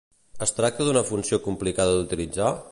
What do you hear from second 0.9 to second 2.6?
funció complicada d'utilitzar?